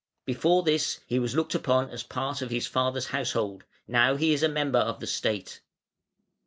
[0.25, 4.41] Before this he was looked upon as part of his father's household now he is
[4.41, 5.61] a member of the State.